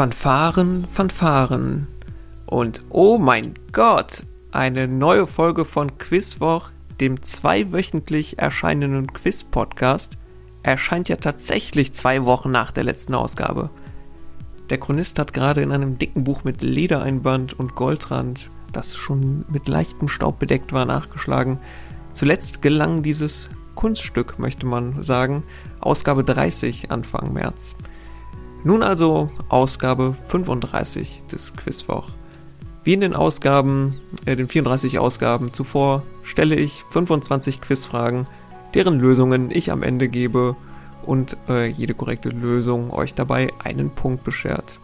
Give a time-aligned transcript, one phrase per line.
[0.00, 1.86] Fanfaren, Fanfaren.
[2.46, 6.70] Und oh mein Gott, eine neue Folge von Quizwoch,
[7.02, 10.16] dem zweiwöchentlich erscheinenden Quiz-Podcast,
[10.62, 13.68] erscheint ja tatsächlich zwei Wochen nach der letzten Ausgabe.
[14.70, 19.68] Der Chronist hat gerade in einem dicken Buch mit Ledereinband und Goldrand, das schon mit
[19.68, 21.58] leichtem Staub bedeckt war, nachgeschlagen.
[22.14, 25.42] Zuletzt gelang dieses Kunststück, möchte man sagen,
[25.78, 27.76] Ausgabe 30 Anfang März.
[28.62, 32.10] Nun also Ausgabe 35 des Quizwoch.
[32.84, 38.26] Wie in den Ausgaben, äh, den 34 Ausgaben zuvor, stelle ich 25 Quizfragen,
[38.74, 40.56] deren Lösungen ich am Ende gebe
[41.04, 44.78] und äh, jede korrekte Lösung euch dabei einen Punkt beschert.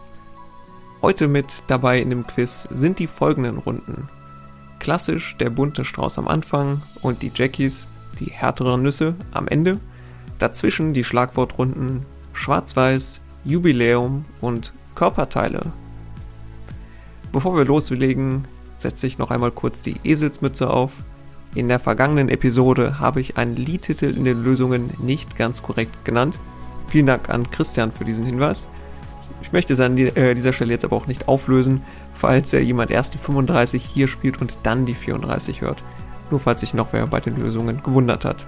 [1.02, 4.08] Heute mit dabei in dem Quiz sind die folgenden Runden.
[4.78, 7.86] Klassisch der bunte Strauß am Anfang und die Jackies,
[8.20, 9.78] die härteren Nüsse am Ende.
[10.38, 15.72] Dazwischen die Schlagwortrunden Schwarz-Weiß, Jubiläum und Körperteile.
[17.32, 20.92] Bevor wir loslegen, setze ich noch einmal kurz die Eselsmütze auf.
[21.54, 26.38] In der vergangenen Episode habe ich einen Liedtitel in den Lösungen nicht ganz korrekt genannt.
[26.88, 28.66] Vielen Dank an Christian für diesen Hinweis.
[29.42, 31.82] Ich möchte es an äh, dieser Stelle jetzt aber auch nicht auflösen,
[32.14, 35.84] falls ja jemand erst die 35 hier spielt und dann die 34 hört.
[36.30, 38.44] Nur falls sich noch wer bei den Lösungen gewundert hat.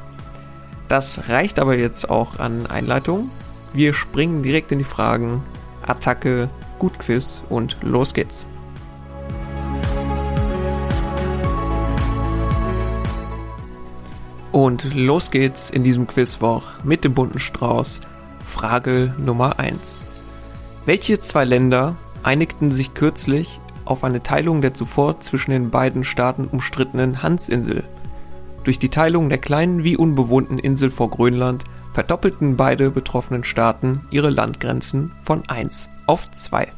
[0.88, 3.30] Das reicht aber jetzt auch an Einleitung.
[3.78, 5.40] Wir springen direkt in die Fragen.
[5.86, 8.44] Attacke, Gutquiz und los geht's.
[14.50, 18.00] Und los geht's in diesem Quizwoch mit dem bunten Strauß.
[18.44, 20.04] Frage Nummer 1.
[20.84, 26.48] Welche zwei Länder einigten sich kürzlich auf eine Teilung der zuvor zwischen den beiden Staaten
[26.48, 27.84] umstrittenen Hansinsel?
[28.64, 31.62] Durch die Teilung der kleinen wie unbewohnten Insel vor Grönland
[31.98, 36.68] verdoppelten beide betroffenen Staaten ihre Landgrenzen von 1 auf 2.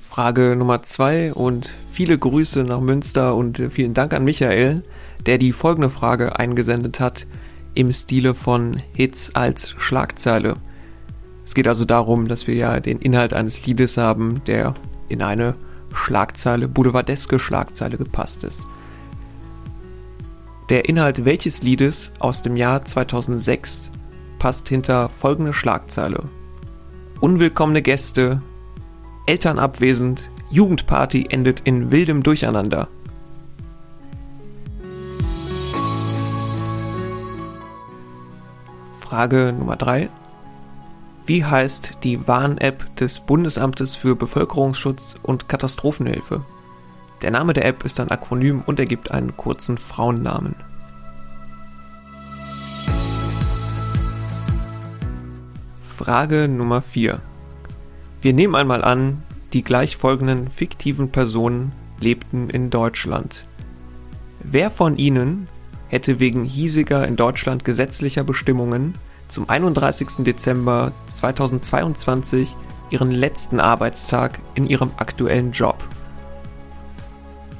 [0.00, 4.82] Frage Nummer 2 und viele Grüße nach Münster und vielen Dank an Michael,
[5.24, 7.28] der die folgende Frage eingesendet hat
[7.74, 10.56] im Stile von Hits als Schlagzeile.
[11.44, 14.74] Es geht also darum, dass wir ja den Inhalt eines Liedes haben, der
[15.08, 15.54] in eine
[15.92, 18.66] Schlagzeile, boulevardeske Schlagzeile gepasst ist.
[20.70, 23.90] Der Inhalt welches Liedes aus dem Jahr 2006
[24.38, 26.24] passt hinter folgende Schlagzeile.
[27.20, 28.40] Unwillkommene Gäste,
[29.26, 32.88] Eltern abwesend, Jugendparty endet in wildem Durcheinander.
[39.00, 40.08] Frage Nummer 3.
[41.26, 46.42] Wie heißt die Warn-App des Bundesamtes für Bevölkerungsschutz und Katastrophenhilfe?
[47.24, 50.54] Der Name der App ist ein Akronym und ergibt einen kurzen Frauennamen.
[55.96, 57.22] Frage Nummer 4.
[58.20, 59.22] Wir nehmen einmal an,
[59.54, 63.46] die gleich folgenden fiktiven Personen lebten in Deutschland.
[64.40, 65.48] Wer von ihnen
[65.88, 68.96] hätte wegen hiesiger in Deutschland gesetzlicher Bestimmungen
[69.28, 70.24] zum 31.
[70.26, 72.54] Dezember 2022
[72.90, 75.82] ihren letzten Arbeitstag in ihrem aktuellen Job?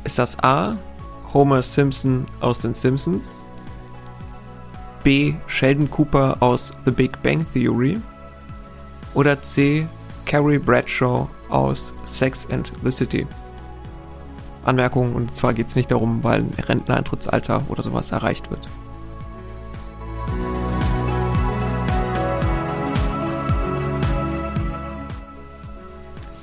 [0.05, 0.77] Ist das A.
[1.33, 3.41] Homer Simpson aus den Simpsons?
[5.03, 5.35] B.
[5.47, 7.99] Sheldon Cooper aus The Big Bang Theory?
[9.15, 9.87] Oder C.
[10.27, 13.27] Carrie Bradshaw aus Sex and the City?
[14.65, 18.69] Anmerkung, und zwar geht es nicht darum, weil ein Renteneintrittsalter oder sowas erreicht wird.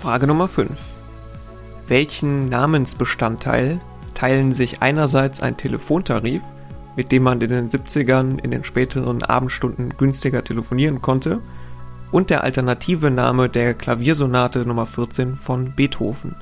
[0.02, 0.91] Frage Nummer 5.
[1.92, 3.82] Welchen Namensbestandteil
[4.14, 6.42] teilen sich einerseits ein Telefontarif,
[6.96, 11.42] mit dem man in den 70ern in den späteren Abendstunden günstiger telefonieren konnte,
[12.14, 16.34] und der alternative Name der Klaviersonate Nummer 14 von Beethoven.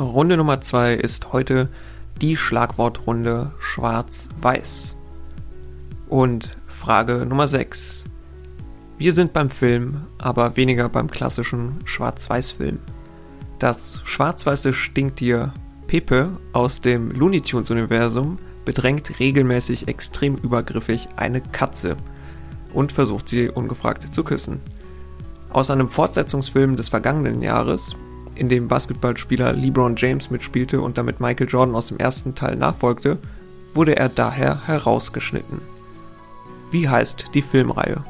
[0.00, 1.68] Runde Nummer 2 ist heute
[2.20, 4.96] die Schlagwortrunde Schwarz-Weiß.
[6.08, 7.97] Und Frage Nummer 6.
[8.98, 12.80] Wir sind beim Film, aber weniger beim klassischen Schwarz-Weiß-Film.
[13.60, 15.54] Das schwarz-weiße Stinktier
[15.86, 21.96] Pepe aus dem Looney Tunes-Universum bedrängt regelmäßig extrem übergriffig eine Katze
[22.72, 24.60] und versucht sie ungefragt zu küssen.
[25.50, 27.94] Aus einem Fortsetzungsfilm des vergangenen Jahres,
[28.34, 33.18] in dem Basketballspieler LeBron James mitspielte und damit Michael Jordan aus dem ersten Teil nachfolgte,
[33.74, 35.60] wurde er daher herausgeschnitten.
[36.72, 38.02] Wie heißt die Filmreihe?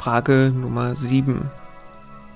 [0.00, 1.50] Frage Nummer 7.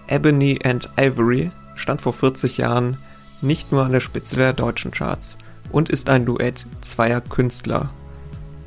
[0.07, 2.99] Ebony and Ivory stand vor 40 Jahren
[3.41, 5.39] nicht nur an der Spitze der deutschen Charts
[5.73, 7.89] und ist ein Duett zweier Künstler.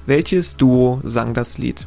[0.08, 1.86] Welches Duo sang das Lied?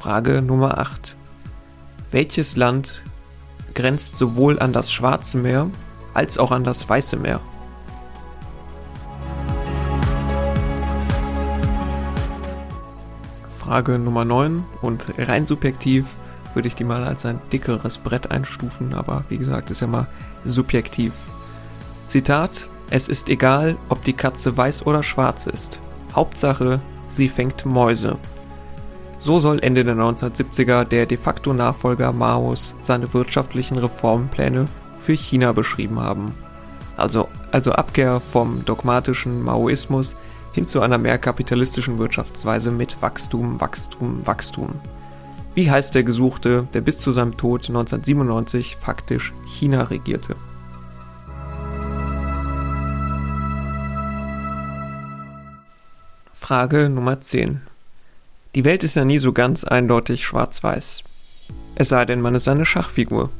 [0.00, 1.14] Frage Nummer 8.
[2.10, 3.02] Welches Land
[3.74, 5.68] grenzt sowohl an das Schwarze Meer
[6.14, 7.40] als auch an das Weiße Meer?
[13.72, 16.04] Frage Nummer 9 und rein subjektiv
[16.52, 20.08] würde ich die mal als ein dickeres Brett einstufen, aber wie gesagt, ist ja mal
[20.44, 21.14] subjektiv.
[22.06, 25.80] Zitat: Es ist egal, ob die Katze weiß oder schwarz ist.
[26.14, 28.18] Hauptsache, sie fängt Mäuse.
[29.18, 35.52] So soll Ende der 1970er der de facto Nachfolger Maos seine wirtschaftlichen Reformpläne für China
[35.52, 36.34] beschrieben haben.
[36.98, 40.14] Also, also Abkehr vom dogmatischen Maoismus
[40.52, 44.80] hin zu einer mehr kapitalistischen Wirtschaftsweise mit Wachstum, Wachstum, Wachstum.
[45.54, 50.36] Wie heißt der Gesuchte, der bis zu seinem Tod 1997 faktisch China regierte?
[56.32, 57.62] Frage Nummer 10.
[58.54, 61.02] Die Welt ist ja nie so ganz eindeutig schwarz-weiß.
[61.74, 63.30] Es sei denn, man ist eine Schachfigur.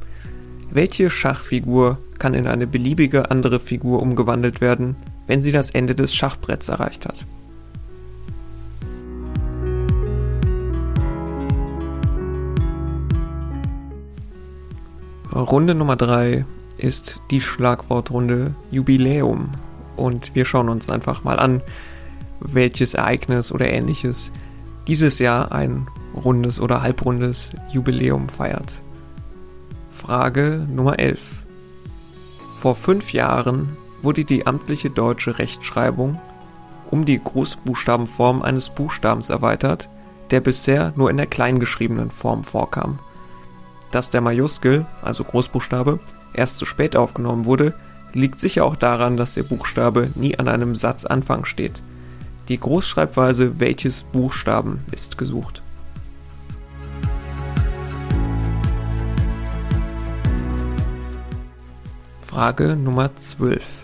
[0.71, 4.95] Welche Schachfigur kann in eine beliebige andere Figur umgewandelt werden,
[5.27, 7.25] wenn sie das Ende des Schachbretts erreicht hat?
[15.33, 16.45] Runde Nummer 3
[16.77, 19.49] ist die Schlagwortrunde Jubiläum.
[19.95, 21.61] Und wir schauen uns einfach mal an,
[22.39, 24.31] welches Ereignis oder ähnliches
[24.87, 28.81] dieses Jahr ein rundes oder halbrundes Jubiläum feiert.
[29.91, 31.43] Frage Nummer 11.
[32.59, 33.69] Vor fünf Jahren
[34.03, 36.19] wurde die amtliche deutsche Rechtschreibung
[36.91, 39.89] um die Großbuchstabenform eines Buchstabens erweitert,
[40.29, 42.99] der bisher nur in der kleingeschriebenen Form vorkam.
[43.89, 45.99] Dass der Majuskel, also Großbuchstabe,
[46.35, 47.73] erst zu spät aufgenommen wurde,
[48.13, 51.81] liegt sicher auch daran, dass der Buchstabe nie an einem Satzanfang steht.
[52.47, 55.63] Die Großschreibweise welches Buchstaben ist gesucht.
[62.27, 63.82] Frage Nummer 12.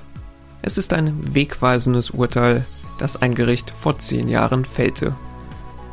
[0.62, 2.66] Es ist ein wegweisendes Urteil,
[2.98, 5.16] das ein Gericht vor zehn Jahren fällte.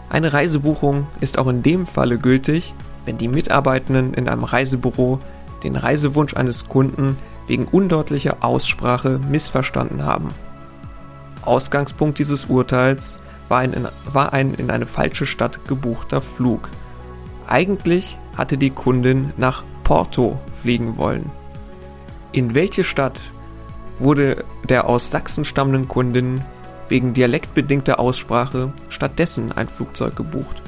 [0.09, 2.75] Eine Reisebuchung ist auch in dem Falle gültig,
[3.05, 5.21] wenn die Mitarbeitenden in einem Reisebüro
[5.63, 7.17] den Reisewunsch eines Kunden
[7.47, 10.31] wegen undeutlicher Aussprache missverstanden haben.
[11.43, 16.69] Ausgangspunkt dieses Urteils war ein, in, war ein in eine falsche Stadt gebuchter Flug.
[17.47, 21.31] Eigentlich hatte die Kundin nach Porto fliegen wollen.
[22.33, 23.21] In welche Stadt
[23.99, 26.43] wurde der aus Sachsen stammenden Kundin
[26.89, 30.63] wegen dialektbedingter Aussprache stattdessen ein Flugzeug gebucht?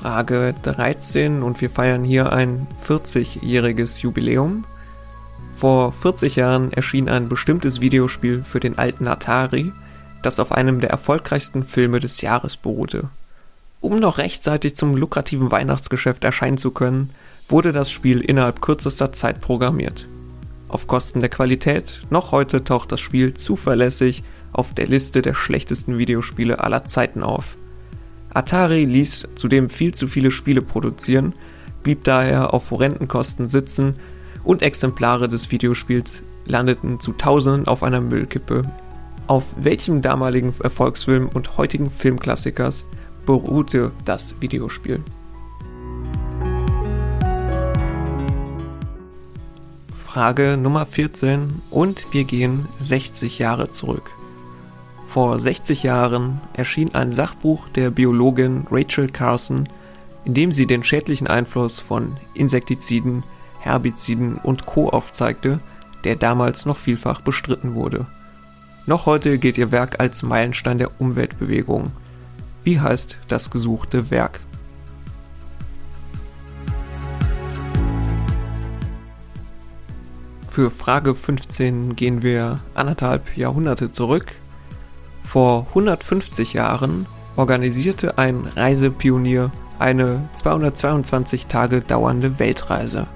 [0.00, 4.66] Frage 13 und wir feiern hier ein 40-jähriges Jubiläum.
[5.54, 9.72] Vor 40 Jahren erschien ein bestimmtes Videospiel für den alten Atari,
[10.22, 13.08] das auf einem der erfolgreichsten Filme des Jahres beruhte.
[13.80, 17.10] Um noch rechtzeitig zum lukrativen Weihnachtsgeschäft erscheinen zu können,
[17.48, 20.08] wurde das Spiel innerhalb kürzester Zeit programmiert.
[20.68, 25.98] Auf Kosten der Qualität, noch heute taucht das Spiel zuverlässig auf der Liste der schlechtesten
[25.98, 27.56] Videospiele aller Zeiten auf.
[28.32, 31.34] Atari ließ zudem viel zu viele Spiele produzieren,
[31.82, 33.96] blieb daher auf horrenden Kosten sitzen
[34.42, 38.62] und Exemplare des Videospiels landeten zu Tausenden auf einer Müllkippe.
[39.26, 42.84] Auf welchem damaligen Erfolgsfilm und heutigen Filmklassikers
[43.24, 45.00] beruhte das Videospiel?
[50.14, 54.12] Frage Nummer 14 und wir gehen 60 Jahre zurück.
[55.08, 59.68] Vor 60 Jahren erschien ein Sachbuch der Biologin Rachel Carson,
[60.24, 63.24] in dem sie den schädlichen Einfluss von Insektiziden,
[63.58, 64.88] Herbiziden und Co.
[64.88, 65.58] aufzeigte,
[66.04, 68.06] der damals noch vielfach bestritten wurde.
[68.86, 71.90] Noch heute gilt ihr Werk als Meilenstein der Umweltbewegung.
[72.62, 74.38] Wie heißt das gesuchte Werk?
[80.54, 84.26] Für Frage 15 gehen wir anderthalb Jahrhunderte zurück
[85.24, 93.08] vor 150 Jahren organisierte ein Reisepionier eine 222 Tage dauernde Weltreise.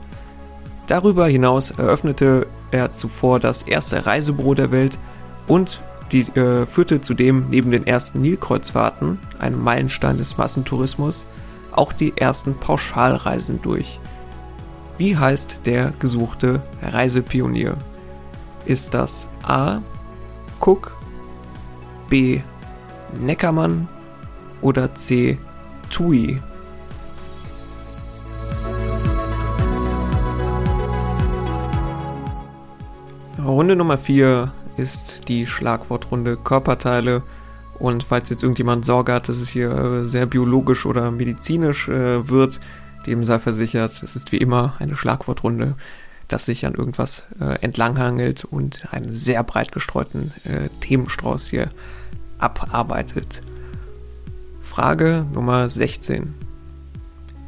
[0.89, 4.99] Darüber hinaus eröffnete er zuvor das erste Reisebüro der Welt
[5.47, 5.81] und
[6.11, 11.25] die, äh, führte zudem neben den ersten Nilkreuzfahrten, einem Meilenstein des Massentourismus,
[11.71, 14.01] auch die ersten Pauschalreisen durch.
[14.99, 17.77] Wie heißt der gesuchte Reisepionier?
[18.67, 19.79] Ist das A.
[20.61, 20.93] Cook,
[22.09, 22.41] B.
[23.21, 23.89] Neckermann
[24.61, 25.39] oder C.
[25.89, 26.43] Tui?
[33.41, 37.23] Runde Nummer 4 ist die Schlagwortrunde Körperteile.
[37.79, 42.29] Und falls jetzt irgendjemand Sorge hat, dass es hier äh, sehr biologisch oder medizinisch äh,
[42.29, 42.59] wird,
[43.09, 45.75] dem sei versichert, es ist wie immer eine Schlagwortrunde,
[46.29, 51.71] das sich an irgendwas äh, entlanghangelt und einen sehr breit gestreuten äh, Themenstrauß hier
[52.39, 53.43] abarbeitet.
[54.61, 56.35] Frage Nummer 16.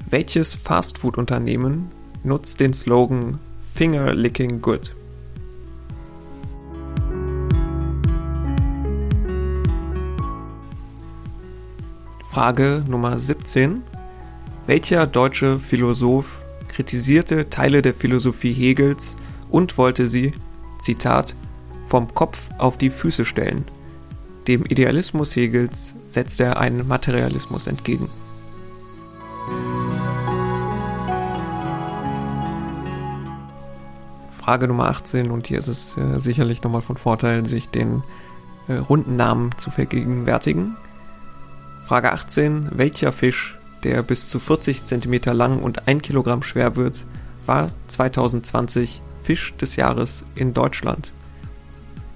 [0.08, 1.90] Welches Fastfood-Unternehmen
[2.24, 3.38] nutzt den Slogan
[3.74, 4.94] Finger Licking Good?
[12.30, 13.82] Frage Nummer 17.
[14.70, 19.16] Welcher deutsche Philosoph kritisierte Teile der Philosophie Hegels
[19.50, 20.30] und wollte sie,
[20.80, 21.34] Zitat,
[21.88, 23.64] vom Kopf auf die Füße stellen?
[24.46, 28.08] Dem Idealismus Hegels setzte er einen Materialismus entgegen.
[34.40, 38.04] Frage Nummer 18 und hier ist es äh, sicherlich nochmal von Vorteil, sich den
[38.68, 40.76] äh, runden Namen zu vergegenwärtigen.
[41.88, 42.78] Frage 18.
[42.78, 47.06] Welcher Fisch, der bis zu 40 cm lang und 1 Kilogramm schwer wird,
[47.46, 51.12] war 2020 Fisch des Jahres in Deutschland?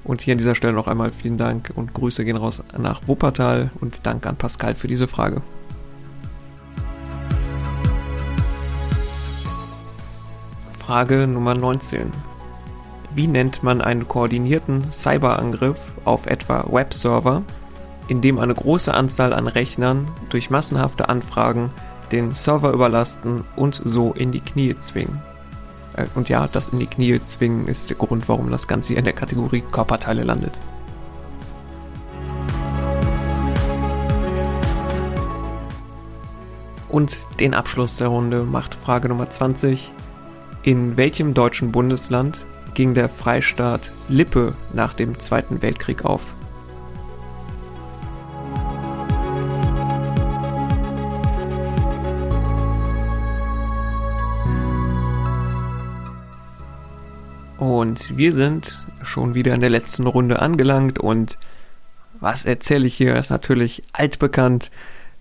[0.04, 3.70] Und hier an dieser Stelle noch einmal vielen Dank und Grüße gehen raus nach Wuppertal
[3.80, 5.40] und Dank an Pascal für diese Frage.
[10.78, 12.12] Frage Nummer 19.
[13.14, 17.42] Wie nennt man einen koordinierten Cyberangriff auf etwa Webserver,
[18.08, 21.70] in dem eine große Anzahl an Rechnern durch massenhafte Anfragen
[22.12, 25.22] den Server überlasten und so in die Knie zwingen.
[25.96, 28.98] Äh, und ja, das in die Knie zwingen ist der Grund, warum das Ganze hier
[28.98, 30.60] in der Kategorie Körperteile landet.
[36.88, 39.92] Und den Abschluss der Runde macht Frage Nummer 20.
[40.62, 42.44] In welchem deutschen Bundesland
[42.74, 46.24] ging der Freistaat Lippe nach dem Zweiten Weltkrieg auf?
[57.84, 61.36] Und wir sind schon wieder in der letzten Runde angelangt und
[62.18, 64.70] was erzähle ich hier, ist natürlich altbekannt.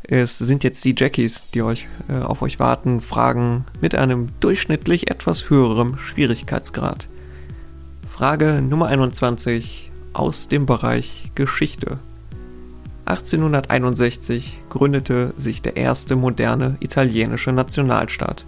[0.01, 5.11] Es sind jetzt die Jackies, die euch äh, auf euch warten, Fragen mit einem durchschnittlich
[5.11, 7.09] etwas höherem Schwierigkeitsgrad.
[8.09, 11.99] Frage Nummer 21 aus dem Bereich Geschichte.
[13.03, 18.45] 1861 gründete sich der erste moderne italienische Nationalstaat.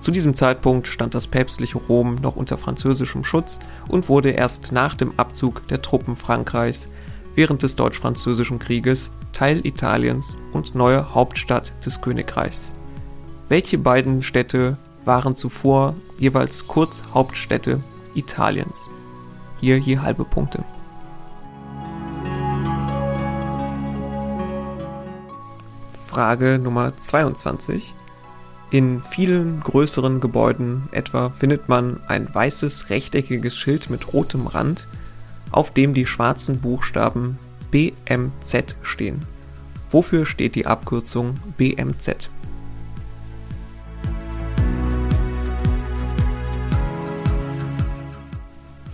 [0.00, 4.94] Zu diesem Zeitpunkt stand das päpstliche Rom noch unter französischem Schutz und wurde erst nach
[4.94, 6.88] dem Abzug der Truppen Frankreichs
[7.34, 12.72] während des Deutsch-Französischen Krieges Teil Italiens und neue Hauptstadt des Königreichs.
[13.48, 17.80] Welche beiden Städte waren zuvor jeweils kurz Hauptstädte
[18.14, 18.88] Italiens?
[19.60, 20.64] Hier je halbe Punkte.
[26.06, 27.94] Frage Nummer 22.
[28.70, 34.88] In vielen größeren Gebäuden etwa findet man ein weißes rechteckiges Schild mit rotem Rand,
[35.52, 37.38] auf dem die schwarzen Buchstaben
[37.70, 39.22] BMZ stehen.
[39.90, 42.28] Wofür steht die Abkürzung BMZ?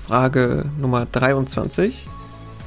[0.06, 2.06] Frage Nummer 23.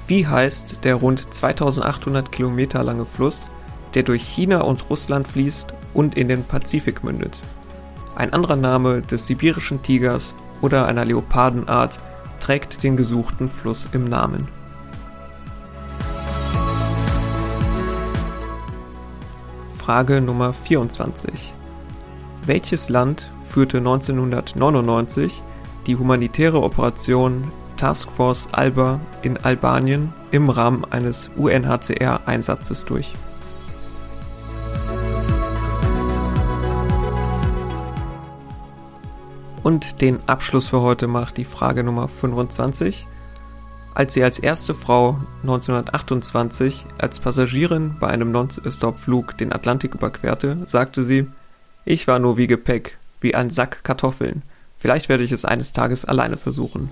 [0.08, 3.48] Wie heißt der rund 2800 Kilometer lange Fluss,
[3.96, 7.42] der durch China und Russland fließt und in den Pazifik mündet.
[8.16, 12.00] Ein anderer Name des sibirischen Tigers oder einer Leopardenart
[12.40, 14.48] trägt den gesuchten Fluss im Namen.
[19.78, 21.54] Frage Nummer 24.
[22.46, 25.42] Welches Land führte 1999
[25.88, 33.14] die humanitäre Operation Task Force Alba in Albanien im Rahmen eines UNHCR-Einsatzes durch?
[39.66, 43.08] Und den Abschluss für heute macht die Frage Nummer 25.
[43.96, 51.02] Als sie als erste Frau 1928 als Passagierin bei einem Non-Stop-Flug den Atlantik überquerte, sagte
[51.02, 51.26] sie,
[51.84, 54.44] ich war nur wie Gepäck, wie ein Sack Kartoffeln.
[54.78, 56.88] Vielleicht werde ich es eines Tages alleine versuchen.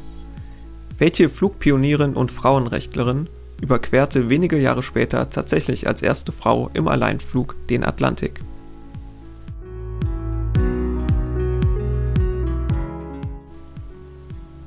[0.98, 3.30] Welche Flugpionierin und Frauenrechtlerin
[3.62, 8.42] überquerte wenige Jahre später tatsächlich als erste Frau im Alleinflug den Atlantik?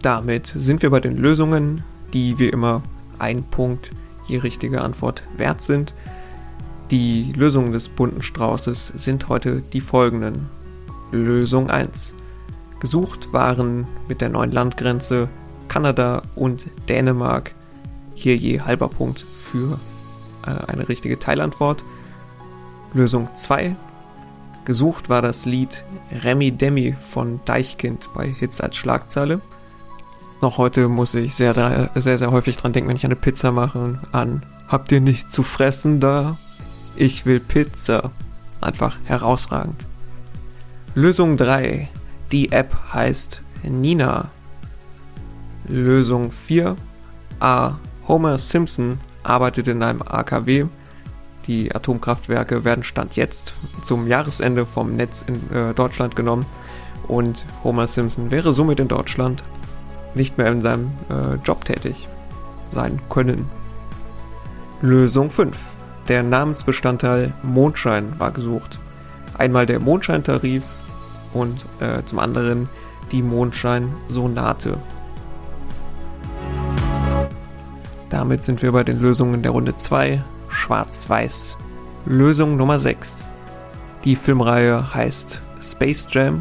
[0.02, 2.82] Damit sind wir bei den Lösungen, die wie immer
[3.18, 3.90] ein Punkt
[4.26, 5.94] je richtige Antwort wert sind.
[6.90, 10.48] Die Lösungen des bunten Straußes sind heute die folgenden.
[11.10, 12.14] Lösung 1.
[12.80, 15.28] Gesucht waren mit der neuen Landgrenze
[15.68, 17.54] Kanada und Dänemark.
[18.14, 19.78] Hier je halber Punkt für
[20.46, 21.84] äh, eine richtige Teilantwort.
[22.92, 23.74] Lösung 2.
[24.64, 25.84] Gesucht war das Lied
[26.24, 29.40] Remi Demi von Deichkind bei Hits als Schlagzeile.
[30.40, 33.98] Noch heute muss ich sehr, sehr, sehr, häufig dran denken, wenn ich eine Pizza mache,
[34.12, 36.36] an Habt ihr nichts zu fressen da?
[36.96, 38.10] Ich will Pizza.
[38.60, 39.86] Einfach herausragend.
[40.94, 41.88] Lösung 3.
[42.32, 44.30] Die App heißt Nina.
[45.68, 46.74] Lösung 4.
[47.38, 47.74] A.
[48.08, 50.66] Homer Simpson arbeitet in einem AKW.
[51.46, 56.44] Die Atomkraftwerke werden Stand jetzt zum Jahresende vom Netz in äh, Deutschland genommen
[57.06, 59.44] und Homer Simpson wäre somit in Deutschland
[60.16, 62.08] nicht mehr in seinem äh, Job tätig
[62.70, 63.48] sein können.
[64.82, 65.56] Lösung 5.
[66.08, 68.78] Der Namensbestandteil Mondschein war gesucht.
[69.38, 70.62] Einmal der Mondscheintarif
[71.32, 72.68] und äh, zum anderen
[73.12, 74.78] die Mondschein-Sonate.
[78.08, 81.56] Damit sind wir bei den Lösungen der Runde 2, Schwarz-Weiß.
[82.06, 83.26] Lösung Nummer 6.
[84.04, 86.40] Die Filmreihe heißt Space Jam.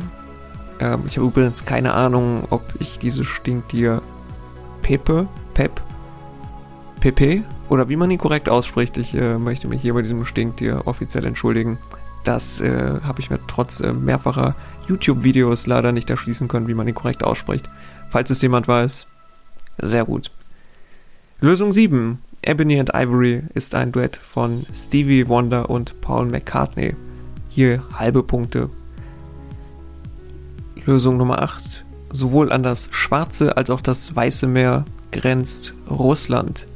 [0.80, 4.02] Ähm, ich habe übrigens keine Ahnung, ob ich dieses Stinktier
[4.82, 5.82] Pepe, Pep,
[7.00, 8.98] Pepe oder wie man ihn korrekt ausspricht.
[8.98, 11.78] Ich äh, möchte mich hier bei diesem Stinktier offiziell entschuldigen.
[12.24, 14.56] Das äh, habe ich mir trotz äh, mehrfacher
[14.88, 17.70] YouTube-Videos leider nicht erschließen können, wie man ihn korrekt ausspricht.
[18.10, 19.08] Falls es jemand weiß,
[19.78, 20.32] sehr gut.
[21.40, 22.20] Lösung 7.
[22.42, 26.96] Ebony and Ivory ist ein Duett von Stevie Wonder und Paul McCartney.
[27.50, 28.70] Hier halbe Punkte.
[30.88, 31.84] Lösung Nummer 8.
[32.12, 36.68] Sowohl an das Schwarze als auch das Weiße Meer grenzt Russland.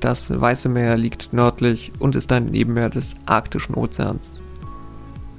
[0.00, 4.42] Das Weiße Meer liegt nördlich und ist ein Nebenmeer des Arktischen Ozeans.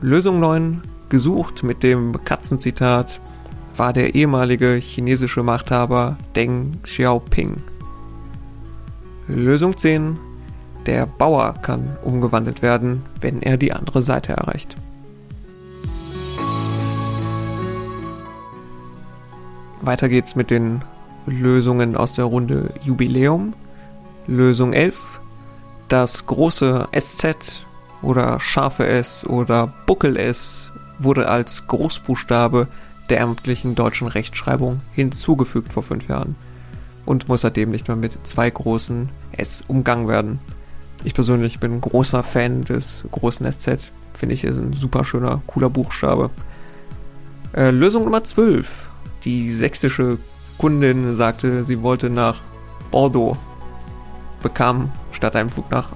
[0.02, 3.22] Lösung 9, gesucht mit dem Katzenzitat,
[3.78, 7.58] war der ehemalige chinesische Machthaber Deng Xiaoping.
[9.28, 10.18] Lösung 10,
[10.88, 14.76] der Bauer kann umgewandelt werden, wenn er die andere Seite erreicht.
[19.86, 20.84] Weiter geht's mit den
[21.26, 23.54] Lösungen aus der Runde Jubiläum.
[24.28, 25.00] Lösung 11,
[25.88, 27.66] das große SZ
[28.02, 32.68] oder scharfe S oder Buckel S wurde als Großbuchstabe
[33.10, 36.36] der amtlichen deutschen Rechtschreibung hinzugefügt vor fünf Jahren
[37.06, 40.40] und muss seitdem nicht mehr mit zwei großen S umgangen werden.
[41.04, 43.92] Ich persönlich bin großer Fan des großen SZ.
[44.16, 46.32] Finde ich, ist ein super schöner, cooler Buchstabe.
[47.54, 48.90] Äh, Lösung Nummer 12.
[49.26, 50.20] Die sächsische
[50.58, 52.42] Kundin sagte, sie wollte nach
[52.92, 53.38] Bordeaux.
[54.42, 55.90] Bekam statt einem Flug nach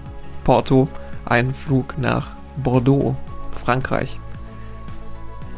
[0.44, 0.88] Porto
[1.26, 3.16] einen Flug nach Bordeaux,
[3.64, 4.20] Frankreich.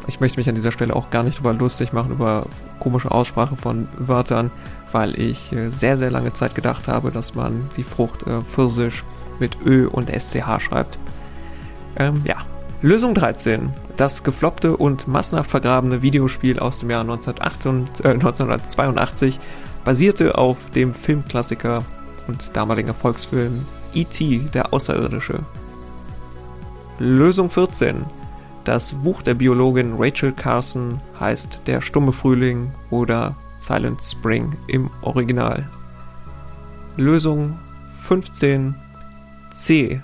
[0.07, 2.45] Ich möchte mich an dieser Stelle auch gar nicht über lustig machen, über
[2.79, 4.51] komische Aussprache von Wörtern,
[4.91, 9.03] weil ich äh, sehr, sehr lange Zeit gedacht habe, dass man die Frucht äh, Pfirsich
[9.39, 10.99] mit Ö und SCH schreibt.
[11.95, 12.37] Ähm, ja.
[12.83, 13.71] Lösung 13.
[13.95, 19.39] Das gefloppte und massenhaft vergrabene Videospiel aus dem Jahr 1988, äh, 1982
[19.85, 21.83] basierte auf dem Filmklassiker
[22.27, 24.49] und damaligen Erfolgsfilm E.T.
[24.53, 25.39] der Außerirdische
[26.97, 28.03] Lösung 14.
[28.63, 35.69] Das Buch der Biologin Rachel Carson heißt Der stumme Frühling oder Silent Spring im Original.
[36.97, 37.59] Lösung
[37.97, 38.73] 15.
[39.53, 40.01] C.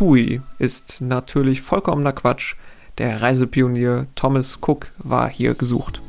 [0.00, 2.54] Tui ist natürlich vollkommener Quatsch.
[2.96, 6.00] Der Reisepionier Thomas Cook war hier gesucht.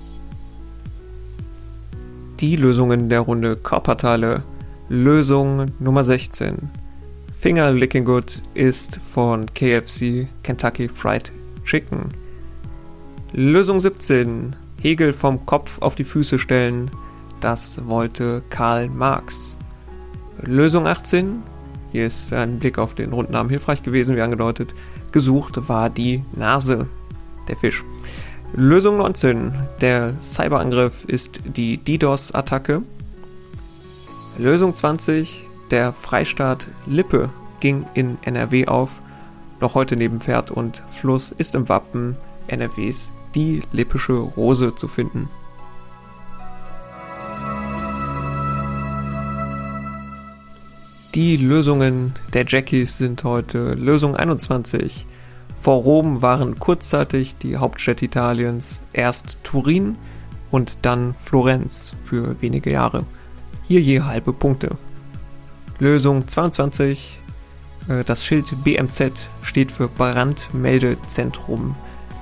[2.40, 4.44] Die Lösungen der Runde Körperteile.
[4.88, 6.70] Lösung Nummer 16.
[7.38, 11.34] Finger Licking Good ist von KFC Kentucky Fried
[11.66, 12.12] Chicken.
[13.34, 14.56] Lösung 17.
[14.82, 16.90] Hegel vom Kopf auf die Füße stellen.
[17.42, 19.58] Das wollte Karl Marx.
[20.42, 21.44] Lösung 18.
[21.92, 24.74] Hier ist ein Blick auf den Rundnamen hilfreich gewesen, wie angedeutet.
[25.12, 26.88] Gesucht war die Nase,
[27.48, 27.84] der Fisch.
[28.54, 29.54] Lösung 19.
[29.82, 32.84] Der Cyberangriff ist die DDoS-Attacke.
[34.38, 37.30] Lösung 20 der Freistaat Lippe
[37.62, 39.00] ging in NRW auf.
[39.62, 45.30] Noch heute neben Pferd und Fluss ist im Wappen NRWs die Lippische Rose zu finden.
[51.14, 55.06] Die Lösungen der Jackies sind heute Lösung 21.
[55.58, 59.98] Vor Rom waren kurzzeitig die Hauptstädte Italiens erst Turin
[60.52, 63.04] und dann Florenz für wenige Jahre.
[63.68, 64.78] Hier je halbe Punkte.
[65.80, 67.20] Lösung 22.
[67.90, 71.76] Äh, das Schild BMZ steht für Brandmeldezentrum.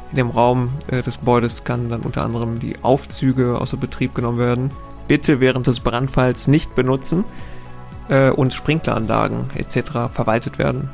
[0.09, 4.39] In dem Raum äh, des Gebäudes kann dann unter anderem die Aufzüge außer Betrieb genommen
[4.39, 4.71] werden.
[5.07, 7.23] Bitte während des Brandfalls nicht benutzen
[8.09, 10.11] äh, und Sprinkleranlagen etc.
[10.11, 10.89] verwaltet werden.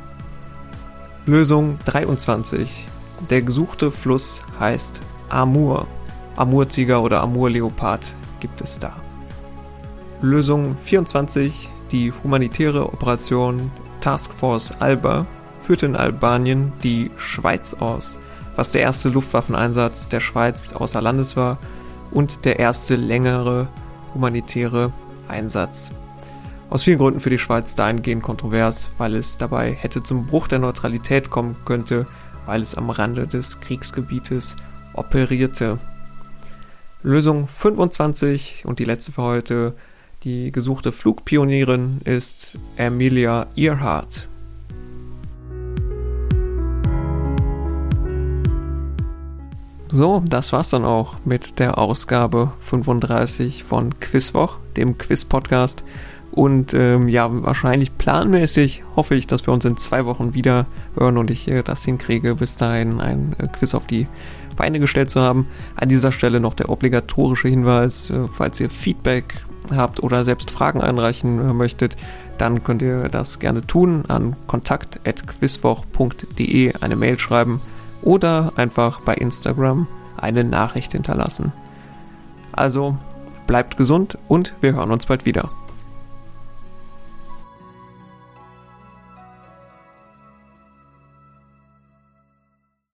[1.25, 2.85] Lösung 23.
[3.29, 5.87] Der gesuchte Fluss heißt Amur.
[6.35, 8.01] Amurtiger oder Amurleopard
[8.39, 8.93] gibt es da.
[10.21, 11.69] Lösung 24.
[11.91, 15.25] Die humanitäre Operation Task Force Alba
[15.61, 18.19] führte in Albanien die Schweiz aus,
[18.55, 21.57] was der erste Luftwaffeneinsatz der Schweiz außer Landes war
[22.11, 23.67] und der erste längere
[24.13, 24.91] humanitäre
[25.27, 25.91] Einsatz.
[26.69, 30.59] Aus vielen Gründen für die Schweiz dahingehend kontrovers, weil es dabei hätte zum Bruch der
[30.59, 32.07] Neutralität kommen könnte,
[32.45, 34.55] weil es am Rande des Kriegsgebietes
[34.93, 35.77] operierte.
[37.03, 39.73] Lösung 25 und die letzte für heute.
[40.23, 44.27] Die gesuchte Flugpionierin ist Amelia Earhart.
[49.87, 55.83] So, das war's dann auch mit der Ausgabe 35 von Quizwoch, dem Quiz-Podcast.
[56.35, 60.65] Und ähm, ja, wahrscheinlich planmäßig hoffe ich, dass wir uns in zwei Wochen wieder
[60.97, 64.05] hören und ich äh, das hinkriege, bis dahin ein äh, Quiz auf die
[64.57, 65.47] Beine gestellt zu haben.
[65.77, 70.81] An dieser Stelle noch der obligatorische Hinweis, äh, falls ihr Feedback habt oder selbst Fragen
[70.81, 71.95] einreichen äh, möchtet,
[72.37, 77.61] dann könnt ihr das gerne tun an kontakt.quizwoch.de eine Mail schreiben
[78.01, 81.53] oder einfach bei Instagram eine Nachricht hinterlassen.
[82.51, 82.97] Also
[83.47, 85.49] bleibt gesund und wir hören uns bald wieder.